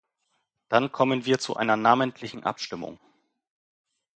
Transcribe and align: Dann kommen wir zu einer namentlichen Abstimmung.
Dann 0.67 0.91
kommen 0.91 1.25
wir 1.25 1.37
zu 1.37 1.55
einer 1.57 1.77
namentlichen 1.77 2.43
Abstimmung. 2.43 2.99